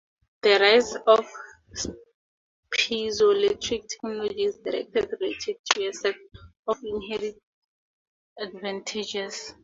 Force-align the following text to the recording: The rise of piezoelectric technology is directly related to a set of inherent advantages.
The 0.41 0.57
rise 0.59 0.95
of 1.05 1.93
piezoelectric 2.75 3.87
technology 3.87 4.45
is 4.45 4.57
directly 4.57 5.03
related 5.19 5.57
to 5.73 5.85
a 5.89 5.93
set 5.93 6.15
of 6.67 6.77
inherent 6.83 7.37
advantages. 8.39 9.53